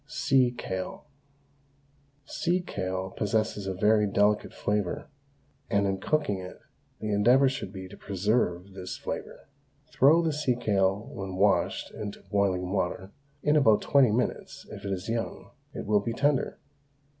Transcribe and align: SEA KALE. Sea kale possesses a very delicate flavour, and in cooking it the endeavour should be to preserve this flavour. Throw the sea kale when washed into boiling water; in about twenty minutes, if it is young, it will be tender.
SEA 0.07 0.49
KALE. 0.49 1.05
Sea 2.25 2.59
kale 2.61 3.11
possesses 3.11 3.67
a 3.67 3.73
very 3.75 4.07
delicate 4.07 4.51
flavour, 4.51 5.11
and 5.69 5.85
in 5.85 5.99
cooking 5.99 6.39
it 6.39 6.59
the 6.99 7.11
endeavour 7.13 7.47
should 7.47 7.71
be 7.71 7.87
to 7.87 7.95
preserve 7.95 8.73
this 8.73 8.97
flavour. 8.97 9.47
Throw 9.93 10.23
the 10.23 10.33
sea 10.33 10.55
kale 10.59 11.07
when 11.13 11.35
washed 11.35 11.91
into 11.91 12.23
boiling 12.31 12.71
water; 12.73 13.11
in 13.43 13.55
about 13.55 13.83
twenty 13.83 14.09
minutes, 14.09 14.65
if 14.71 14.83
it 14.85 14.91
is 14.91 15.07
young, 15.07 15.51
it 15.71 15.85
will 15.85 15.99
be 15.99 16.13
tender. 16.13 16.57